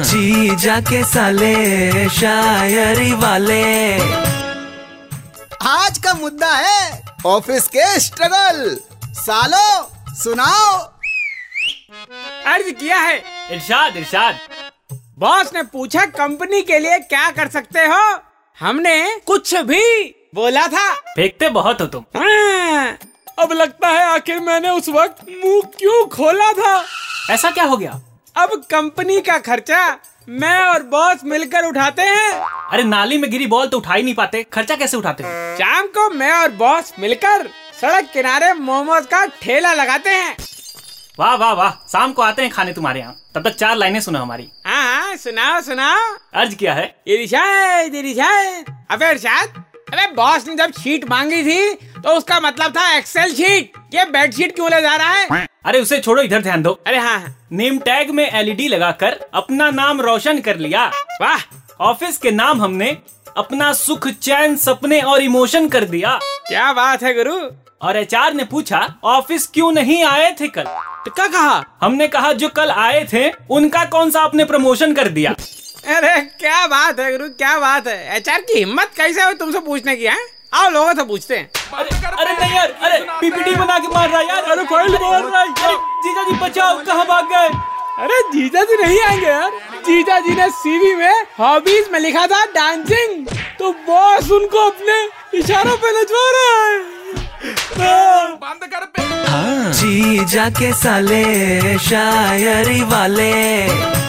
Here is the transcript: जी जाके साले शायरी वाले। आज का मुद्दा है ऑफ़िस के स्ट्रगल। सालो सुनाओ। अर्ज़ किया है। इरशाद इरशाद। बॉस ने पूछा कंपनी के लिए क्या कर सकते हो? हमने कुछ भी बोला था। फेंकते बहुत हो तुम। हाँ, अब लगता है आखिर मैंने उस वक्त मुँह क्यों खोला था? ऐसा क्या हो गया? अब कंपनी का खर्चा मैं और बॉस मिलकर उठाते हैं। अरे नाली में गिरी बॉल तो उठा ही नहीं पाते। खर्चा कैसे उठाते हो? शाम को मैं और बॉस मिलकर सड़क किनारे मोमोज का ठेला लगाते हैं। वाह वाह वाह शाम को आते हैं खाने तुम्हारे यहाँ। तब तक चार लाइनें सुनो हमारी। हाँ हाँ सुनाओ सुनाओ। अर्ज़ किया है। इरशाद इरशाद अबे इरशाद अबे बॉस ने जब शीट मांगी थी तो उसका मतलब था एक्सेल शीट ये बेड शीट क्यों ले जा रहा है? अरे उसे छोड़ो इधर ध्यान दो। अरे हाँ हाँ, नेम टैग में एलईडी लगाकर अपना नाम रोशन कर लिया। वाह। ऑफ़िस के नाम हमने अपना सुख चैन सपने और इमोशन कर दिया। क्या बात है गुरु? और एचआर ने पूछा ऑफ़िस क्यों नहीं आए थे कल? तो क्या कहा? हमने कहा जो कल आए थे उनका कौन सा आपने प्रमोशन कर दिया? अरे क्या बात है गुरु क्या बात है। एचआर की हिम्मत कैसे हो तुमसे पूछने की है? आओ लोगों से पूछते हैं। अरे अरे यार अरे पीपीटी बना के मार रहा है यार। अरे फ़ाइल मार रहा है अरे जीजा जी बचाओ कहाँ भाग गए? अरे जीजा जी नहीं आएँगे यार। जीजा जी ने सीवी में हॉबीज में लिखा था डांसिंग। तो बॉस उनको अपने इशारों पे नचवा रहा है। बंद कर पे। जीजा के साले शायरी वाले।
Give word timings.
जी 0.00 0.56
जाके 0.56 1.04
साले 1.04 2.08
शायरी 2.08 3.12
वाले। 3.12 3.94
आज 5.62 5.98
का 5.98 6.14
मुद्दा 6.14 6.50
है 6.50 7.02
ऑफ़िस 7.26 7.66
के 7.66 8.00
स्ट्रगल। 8.00 8.78
सालो 9.06 9.90
सुनाओ। 10.14 10.78
अर्ज़ 12.46 12.70
किया 12.70 12.96
है। 12.96 13.22
इरशाद 13.50 13.96
इरशाद। 13.96 14.38
बॉस 15.18 15.50
ने 15.54 15.62
पूछा 15.62 16.04
कंपनी 16.04 16.62
के 16.62 16.78
लिए 16.78 16.98
क्या 16.98 17.30
कर 17.30 17.48
सकते 17.48 17.80
हो? 17.80 18.18
हमने 18.60 19.20
कुछ 19.26 19.54
भी 19.54 20.04
बोला 20.34 20.66
था। 20.66 20.92
फेंकते 20.92 21.48
बहुत 21.48 21.80
हो 21.80 21.86
तुम। 21.86 22.04
हाँ, 22.16 22.98
अब 23.38 23.52
लगता 23.52 23.88
है 23.88 24.06
आखिर 24.06 24.40
मैंने 24.40 24.70
उस 24.70 24.88
वक्त 24.88 25.26
मुँह 25.44 25.62
क्यों 25.78 26.08
खोला 26.08 26.52
था? 26.52 26.84
ऐसा 27.30 27.50
क्या 27.50 27.64
हो 27.64 27.76
गया? 27.76 28.00
अब 28.40 28.52
कंपनी 28.70 29.20
का 29.20 29.36
खर्चा 29.38 29.86
मैं 30.28 30.58
और 30.58 30.82
बॉस 30.82 31.24
मिलकर 31.24 31.64
उठाते 31.64 32.02
हैं। 32.02 32.30
अरे 32.72 32.82
नाली 32.84 33.18
में 33.18 33.30
गिरी 33.30 33.46
बॉल 33.46 33.66
तो 33.68 33.78
उठा 33.78 33.94
ही 33.94 34.02
नहीं 34.02 34.14
पाते। 34.14 34.42
खर्चा 34.52 34.76
कैसे 34.76 34.96
उठाते 34.96 35.24
हो? 35.24 35.30
शाम 35.58 35.86
को 35.88 36.08
मैं 36.10 36.30
और 36.32 36.50
बॉस 36.52 36.92
मिलकर 36.98 37.48
सड़क 37.80 38.10
किनारे 38.12 38.52
मोमोज 38.54 39.06
का 39.06 39.24
ठेला 39.42 39.72
लगाते 39.74 40.10
हैं। 40.10 40.36
वाह 41.18 41.34
वाह 41.34 41.52
वाह 41.52 41.70
शाम 41.88 42.12
को 42.12 42.22
आते 42.22 42.42
हैं 42.42 42.50
खाने 42.50 42.72
तुम्हारे 42.72 43.00
यहाँ। 43.00 43.16
तब 43.34 43.48
तक 43.48 43.56
चार 43.56 43.76
लाइनें 43.76 44.00
सुनो 44.00 44.18
हमारी। 44.18 44.50
हाँ 44.66 44.82
हाँ 44.84 45.16
सुनाओ 45.16 45.60
सुनाओ। 45.60 46.14
अर्ज़ 46.34 46.54
किया 46.54 46.74
है। 46.74 46.84
इरशाद 47.08 47.94
इरशाद 47.94 48.74
अबे 48.90 49.10
इरशाद 49.10 49.62
अबे 49.92 50.06
बॉस 50.14 50.46
ने 50.48 50.54
जब 50.56 50.72
शीट 50.80 51.08
मांगी 51.10 51.42
थी 51.44 51.74
तो 51.74 52.16
उसका 52.16 52.40
मतलब 52.40 52.76
था 52.76 52.92
एक्सेल 52.96 53.34
शीट 53.34 53.72
ये 53.94 54.04
बेड 54.06 54.34
शीट 54.34 54.54
क्यों 54.54 54.70
ले 54.70 54.80
जा 54.82 54.94
रहा 54.96 55.12
है? 55.12 55.46
अरे 55.64 55.80
उसे 55.80 55.98
छोड़ो 55.98 56.22
इधर 56.22 56.42
ध्यान 56.42 56.62
दो। 56.62 56.70
अरे 56.86 56.98
हाँ 56.98 57.18
हाँ, 57.18 57.34
नेम 57.52 57.78
टैग 57.78 58.10
में 58.10 58.24
एलईडी 58.24 58.68
लगाकर 58.68 59.18
अपना 59.34 59.70
नाम 59.70 60.00
रोशन 60.00 60.38
कर 60.40 60.56
लिया। 60.56 60.86
वाह। 61.20 61.42
ऑफ़िस 61.80 62.16
के 62.18 62.30
नाम 62.30 62.62
हमने 62.62 62.96
अपना 63.36 63.72
सुख 63.72 64.08
चैन 64.08 64.56
सपने 64.56 65.00
और 65.00 65.22
इमोशन 65.22 65.68
कर 65.68 65.84
दिया। 65.84 66.18
क्या 66.48 66.72
बात 66.72 67.02
है 67.02 67.14
गुरु? 67.14 67.36
और 67.82 67.96
एचआर 67.96 68.34
ने 68.34 68.44
पूछा 68.44 68.80
ऑफ़िस 69.04 69.46
क्यों 69.46 69.70
नहीं 69.72 70.02
आए 70.04 70.32
थे 70.40 70.48
कल? 70.48 70.64
तो 71.04 71.10
क्या 71.10 71.26
कहा? 71.26 71.64
हमने 71.80 72.08
कहा 72.08 72.32
जो 72.32 72.48
कल 72.48 72.70
आए 72.70 73.06
थे 73.12 73.30
उनका 73.50 73.84
कौन 73.84 74.10
सा 74.10 74.20
आपने 74.20 74.44
प्रमोशन 74.44 74.94
कर 74.94 75.08
दिया? 75.08 75.34
अरे 75.88 76.20
क्या 76.20 76.66
बात 76.66 77.00
है 77.00 77.10
गुरु 77.12 77.28
क्या 77.28 77.58
बात 77.58 77.86
है। 77.86 78.16
एचआर 78.16 78.40
की 78.40 78.58
हिम्मत 78.58 78.90
कैसे 78.96 79.22
हो 79.22 79.32
तुमसे 79.32 79.60
पूछने 79.60 79.96
की 79.96 80.04
है? 80.04 80.16
आओ 80.54 80.70
लोगों 80.70 80.92
से 80.94 81.02
पूछते 81.04 81.36
हैं। 81.36 81.50
अरे 81.74 81.90
अरे 82.06 82.29
यार 82.54 82.70
अरे 82.82 82.98
पीपीटी 83.20 83.54
बना 83.54 83.78
के 83.78 83.88
मार 83.88 84.08
रहा 84.08 84.20
है 84.20 84.28
यार। 84.28 84.42
अरे 84.52 84.64
फ़ाइल 84.64 84.96
मार 85.02 85.22
रहा 85.22 85.40
है 85.40 85.48
अरे 85.48 85.76
जीजा 86.04 86.22
जी 86.22 86.38
बचाओ 86.42 86.78
कहाँ 86.86 87.06
भाग 87.06 87.24
गए? 87.32 87.48
अरे 87.98 88.20
जीजा 88.32 88.62
जी 88.64 88.76
नहीं 88.82 89.00
आएँगे 89.00 89.26
यार। 89.26 89.50
जीजा 89.86 90.18
जी 90.18 90.34
ने 90.34 90.48
सीवी 90.58 90.94
में 90.96 91.24
हॉबीज 91.38 91.88
में 91.92 91.98
लिखा 92.00 92.26
था 92.26 92.44
डांसिंग। 92.54 93.26
तो 93.58 93.72
बॉस 93.86 94.30
उनको 94.32 94.66
अपने 94.70 95.02
इशारों 95.38 95.76
पे 95.76 95.90
नचवा 96.00 96.24
रहा 96.36 96.64
है। 96.64 96.78
बंद 98.36 98.68
कर 98.72 98.84
पे। 98.86 99.08
जीजा 99.80 100.48
के 100.50 100.72
साले 100.74 101.78
शायरी 101.78 102.82
वाले। 102.92 103.99